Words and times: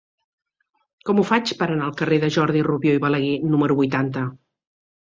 Com 1.09 1.19
ho 1.19 1.25
faig 1.33 1.53
per 1.59 1.67
anar 1.75 1.87
al 1.91 1.95
carrer 2.01 2.21
de 2.25 2.33
Jordi 2.39 2.65
Rubió 2.73 2.99
i 2.99 3.05
Balaguer 3.07 3.39
número 3.55 3.81
vuitanta? 3.85 4.29